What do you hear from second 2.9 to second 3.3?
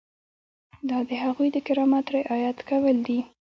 دي.